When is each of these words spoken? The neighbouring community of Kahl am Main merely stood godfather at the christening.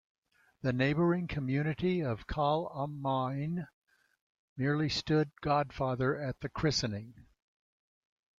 The 0.63 0.73
neighbouring 0.73 1.27
community 1.27 1.99
of 2.01 2.25
Kahl 2.25 2.71
am 2.75 2.99
Main 3.03 3.67
merely 4.57 4.89
stood 4.89 5.29
godfather 5.41 6.19
at 6.19 6.39
the 6.39 6.49
christening. 6.49 7.27